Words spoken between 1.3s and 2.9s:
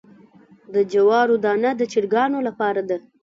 دانه د چرګانو لپاره